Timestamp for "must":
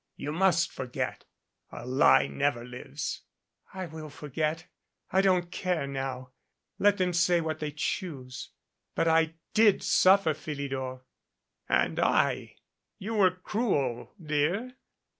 0.31-0.71